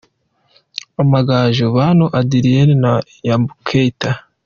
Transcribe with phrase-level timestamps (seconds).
[1.01, 2.91] Amagaju: Bantu Adrien na
[3.27, 4.09] Yumba Kaite.